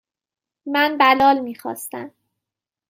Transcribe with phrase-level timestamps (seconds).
[0.65, 2.11] من بلال میخواستم.